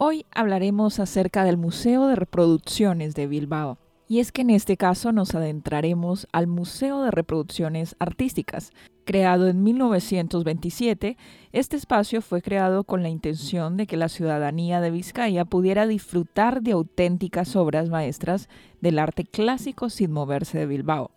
[0.00, 3.78] Hoy hablaremos acerca del Museo de Reproducciones de Bilbao.
[4.06, 8.70] Y es que en este caso nos adentraremos al Museo de Reproducciones Artísticas.
[9.04, 11.16] Creado en 1927,
[11.50, 16.62] este espacio fue creado con la intención de que la ciudadanía de Vizcaya pudiera disfrutar
[16.62, 18.48] de auténticas obras maestras
[18.80, 21.10] del arte clásico sin moverse de Bilbao.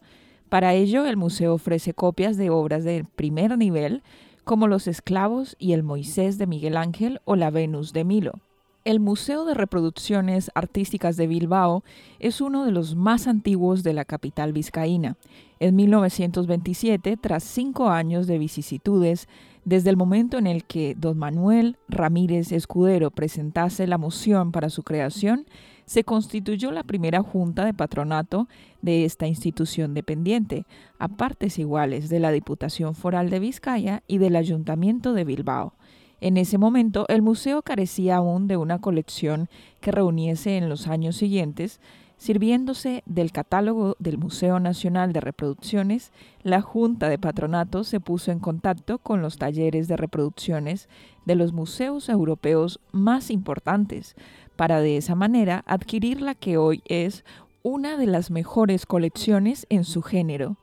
[0.49, 4.01] Para ello, el museo ofrece copias de obras de primer nivel,
[4.43, 8.41] como Los Esclavos y el Moisés de Miguel Ángel o la Venus de Milo.
[8.83, 11.83] El Museo de Reproducciones Artísticas de Bilbao
[12.17, 15.17] es uno de los más antiguos de la capital vizcaína.
[15.59, 19.27] En 1927, tras cinco años de vicisitudes,
[19.65, 24.81] desde el momento en el que don Manuel Ramírez Escudero presentase la moción para su
[24.81, 25.45] creación,
[25.85, 28.47] se constituyó la primera junta de patronato
[28.81, 30.65] de esta institución dependiente,
[30.97, 35.75] a partes iguales de la Diputación Foral de Vizcaya y del Ayuntamiento de Bilbao.
[36.21, 41.15] En ese momento, el museo carecía aún de una colección que reuniese en los años
[41.15, 41.81] siguientes,
[42.17, 46.11] sirviéndose del catálogo del Museo Nacional de Reproducciones,
[46.43, 50.89] la Junta de Patronato se puso en contacto con los talleres de reproducciones
[51.25, 54.13] de los museos europeos más importantes,
[54.55, 57.25] para de esa manera adquirir la que hoy es
[57.63, 60.57] una de las mejores colecciones en su género.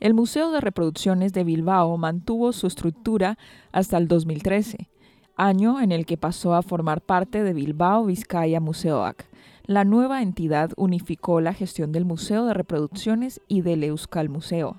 [0.00, 3.36] El Museo de Reproducciones de Bilbao mantuvo su estructura
[3.72, 4.88] hasta el 2013
[5.36, 9.26] año en el que pasó a formar parte de Bilbao Vizcaya Museoac.
[9.64, 14.78] La nueva entidad unificó la gestión del Museo de Reproducciones y del Euskal Museo,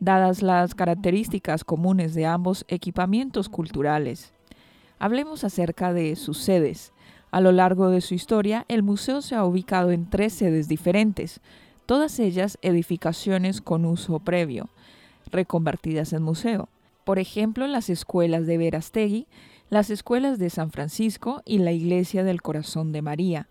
[0.00, 4.32] dadas las características comunes de ambos equipamientos culturales.
[4.98, 6.92] Hablemos acerca de sus sedes.
[7.30, 11.40] A lo largo de su historia, el museo se ha ubicado en tres sedes diferentes,
[11.86, 14.68] todas ellas edificaciones con uso previo,
[15.30, 16.68] reconvertidas en museo.
[17.04, 19.26] Por ejemplo, las escuelas de Verastegui,
[19.70, 23.48] las escuelas de San Francisco y la Iglesia del Corazón de María.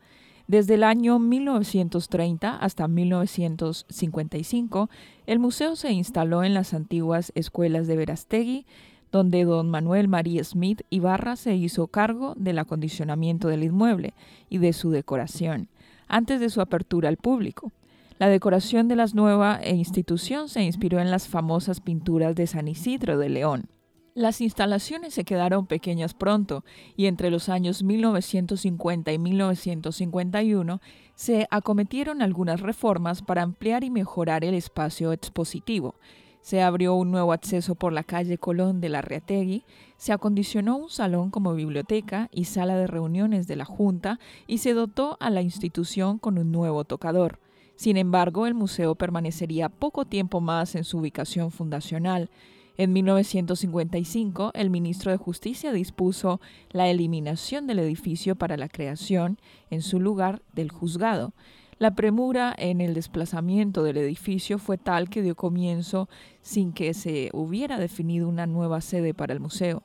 [0.47, 4.89] Desde el año 1930 hasta 1955,
[5.25, 8.65] el museo se instaló en las antiguas escuelas de Verastegui,
[9.11, 14.13] donde don Manuel María Smith Ibarra se hizo cargo del acondicionamiento del inmueble
[14.49, 15.69] y de su decoración,
[16.07, 17.71] antes de su apertura al público.
[18.19, 23.17] La decoración de la nueva institución se inspiró en las famosas pinturas de San Isidro
[23.17, 23.69] de León.
[24.17, 30.81] Las instalaciones se quedaron pequeñas pronto y entre los años 1950 y 1951
[31.13, 35.93] se acometieron algunas reformas para ampliar y mejorar el espacio expositivo.
[36.41, 39.65] Se abrió un nuevo acceso por la calle Colón de la Reategui,
[39.97, 44.73] se acondicionó un salón como biblioteca y sala de reuniones de la Junta y se
[44.73, 47.37] dotó a la institución con un nuevo tocador.
[47.75, 52.31] Sin embargo, el museo permanecería poco tiempo más en su ubicación fundacional.
[52.79, 56.39] En 1955, el ministro de Justicia dispuso
[56.69, 59.39] la eliminación del edificio para la creación,
[59.71, 61.33] en su lugar, del juzgado.
[61.79, 66.07] La premura en el desplazamiento del edificio fue tal que dio comienzo
[66.41, 69.81] sin que se hubiera definido una nueva sede para el museo.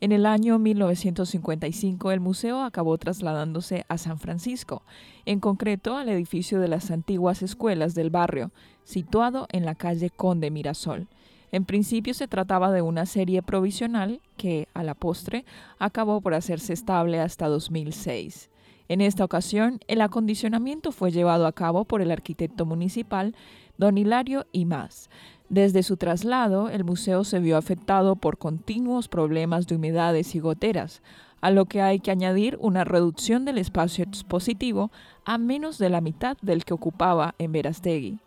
[0.00, 4.82] En el año 1955 el museo acabó trasladándose a San Francisco,
[5.24, 8.50] en concreto al edificio de las antiguas escuelas del barrio,
[8.84, 11.08] situado en la calle Conde Mirasol.
[11.54, 15.44] En principio se trataba de una serie provisional que, a la postre,
[15.78, 18.50] acabó por hacerse estable hasta 2006.
[18.88, 23.36] En esta ocasión, el acondicionamiento fue llevado a cabo por el arquitecto municipal
[23.78, 25.10] don Hilario y más.
[25.48, 31.02] Desde su traslado, el museo se vio afectado por continuos problemas de humedades y goteras,
[31.40, 34.90] a lo que hay que añadir una reducción del espacio expositivo
[35.24, 38.18] a menos de la mitad del que ocupaba en Verastegui.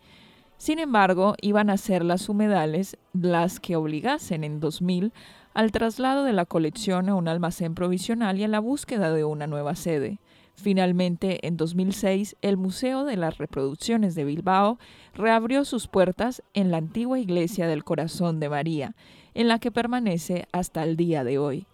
[0.58, 5.14] Sin embargo, iban a ser las humedales las que obligasen en 2000
[5.54, 9.48] al traslado de la colección a un almacén provisional y a la búsqueda de una
[9.48, 10.20] nueva sede.
[10.56, 14.80] Finalmente, en 2006, el Museo de las Reproducciones de Bilbao
[15.14, 18.96] reabrió sus puertas en la antigua iglesia del Corazón de María,
[19.36, 21.68] en la que permanece hasta el día de hoy.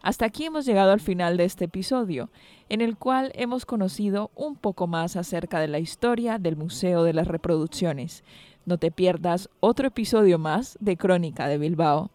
[0.00, 2.30] Hasta aquí hemos llegado al final de este episodio,
[2.68, 7.14] en el cual hemos conocido un poco más acerca de la historia del Museo de
[7.14, 8.22] las Reproducciones.
[8.64, 12.10] No te pierdas otro episodio más de Crónica de Bilbao.